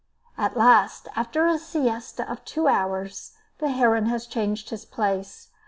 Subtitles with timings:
[0.35, 5.49] At last, after a siesta of two hours, the heron has changed his place.